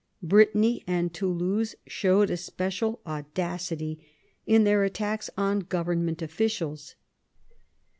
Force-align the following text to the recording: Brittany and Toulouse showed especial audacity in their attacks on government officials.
Brittany 0.23 0.83
and 0.87 1.13
Toulouse 1.13 1.75
showed 1.85 2.31
especial 2.31 3.01
audacity 3.05 4.03
in 4.47 4.63
their 4.63 4.83
attacks 4.83 5.29
on 5.37 5.59
government 5.59 6.23
officials. 6.23 6.95